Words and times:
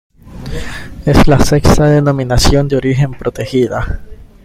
Es 1.05 1.27
la 1.27 1.37
sexta 1.39 1.85
denominación 1.85 2.67
de 2.67 2.75
origen 2.75 3.11
protegida. 3.13 3.99